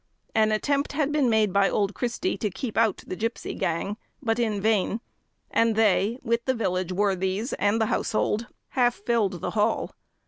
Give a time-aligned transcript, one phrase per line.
[0.33, 4.39] An attempt had been made by old Christy to keep out the gipsy gang, but
[4.39, 4.99] in vain;
[5.51, 9.91] and they, with the village worthies, and the household, half filled the hall.